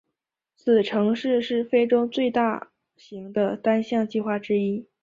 [0.55, 4.87] 此城市是非洲最大型的单项计划之一。